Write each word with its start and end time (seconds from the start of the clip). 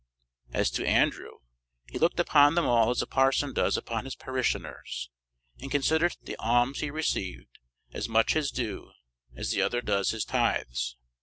As 0.51 0.71
to 0.71 0.87
Andrew, 0.87 1.41
he 1.87 1.99
looked 1.99 2.19
upon 2.19 2.55
them 2.55 2.65
all 2.65 2.89
as 2.89 3.03
a 3.03 3.05
parson 3.05 3.53
does 3.53 3.77
upon 3.77 4.05
his 4.05 4.15
parishioners, 4.15 5.11
and 5.59 5.69
considered 5.69 6.15
the 6.23 6.35
alms 6.37 6.79
he 6.79 6.89
received 6.89 7.59
as 7.91 8.09
much 8.09 8.33
his 8.33 8.49
due 8.49 8.93
as 9.35 9.51
the 9.51 9.61
other 9.61 9.79
does 9.79 10.09
his 10.09 10.25
tithes. 10.25 10.97